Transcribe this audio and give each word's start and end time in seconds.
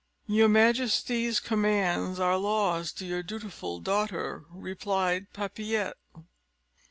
"Your 0.25 0.49
majesty's 0.49 1.39
commands 1.39 2.19
are 2.19 2.35
laws 2.35 2.91
to 2.93 3.05
your 3.05 3.21
dutiful 3.21 3.79
daughter," 3.79 4.45
replied 4.49 5.31
Papillette. 5.31 5.93